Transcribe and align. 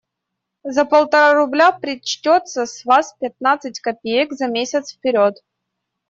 За 0.63 0.83
полтора 0.85 1.35
рубля 1.35 1.71
причтется 1.71 2.65
с 2.65 2.85
вас 2.85 3.13
пятнадцать 3.19 3.79
копеек, 3.79 4.33
за 4.33 4.47
месяц 4.47 4.93
вперед. 4.95 5.35